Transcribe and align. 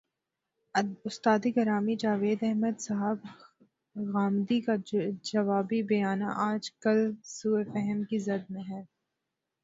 استاد 1.05 1.43
گرامی 1.47 1.95
جاوید 1.95 2.39
احمد 2.43 2.77
صاحب 2.79 3.17
غامدی 3.95 4.59
کا 4.61 4.75
جوابی 5.23 5.81
بیانیہ، 5.83 6.31
آج 6.49 6.63
کل 6.83 6.99
سوء 7.35 7.63
فہم 7.73 8.03
کی 8.03 8.17
زد 8.19 8.43
میں 8.49 8.63
ہے۔ 8.69 8.81